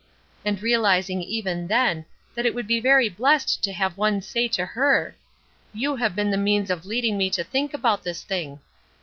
[0.43, 2.03] and realizing even then
[2.33, 5.15] that it would be very blessed to have one say to her,
[5.75, 8.61] "You have been the means of leading me to think about this thing."